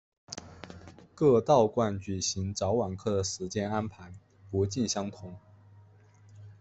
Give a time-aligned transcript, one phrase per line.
[1.13, 4.11] 各道观举行早晚课的时间安排
[4.49, 5.35] 不尽相同。